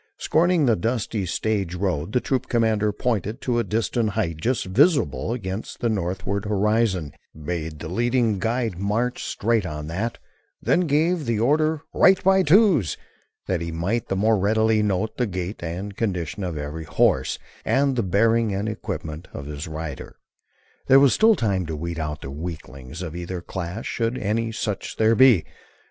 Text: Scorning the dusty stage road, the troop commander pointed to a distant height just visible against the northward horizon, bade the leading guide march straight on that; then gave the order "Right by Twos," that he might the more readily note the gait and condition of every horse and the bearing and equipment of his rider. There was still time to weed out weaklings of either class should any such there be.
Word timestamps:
Scorning 0.17 0.65
the 0.65 0.75
dusty 0.75 1.27
stage 1.27 1.75
road, 1.75 2.11
the 2.11 2.19
troop 2.19 2.47
commander 2.49 2.91
pointed 2.91 3.39
to 3.41 3.59
a 3.59 3.63
distant 3.63 4.09
height 4.09 4.37
just 4.37 4.65
visible 4.65 5.31
against 5.31 5.79
the 5.79 5.89
northward 5.89 6.45
horizon, 6.45 7.13
bade 7.39 7.77
the 7.77 7.87
leading 7.87 8.39
guide 8.39 8.79
march 8.79 9.23
straight 9.23 9.63
on 9.63 9.85
that; 9.89 10.17
then 10.59 10.87
gave 10.87 11.27
the 11.27 11.39
order 11.39 11.81
"Right 11.93 12.23
by 12.23 12.41
Twos," 12.41 12.97
that 13.45 13.61
he 13.61 13.71
might 13.71 14.07
the 14.07 14.15
more 14.15 14.39
readily 14.39 14.81
note 14.81 15.17
the 15.17 15.27
gait 15.27 15.61
and 15.61 15.95
condition 15.95 16.43
of 16.43 16.57
every 16.57 16.85
horse 16.85 17.37
and 17.63 17.95
the 17.95 18.01
bearing 18.01 18.55
and 18.55 18.67
equipment 18.67 19.27
of 19.33 19.45
his 19.45 19.67
rider. 19.67 20.15
There 20.87 20.99
was 20.99 21.13
still 21.13 21.35
time 21.35 21.67
to 21.67 21.75
weed 21.75 21.99
out 21.99 22.25
weaklings 22.25 23.03
of 23.03 23.15
either 23.15 23.39
class 23.39 23.85
should 23.85 24.17
any 24.17 24.51
such 24.51 24.95
there 24.97 25.13
be. 25.13 25.45